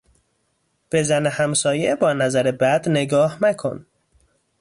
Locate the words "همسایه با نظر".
1.27-2.51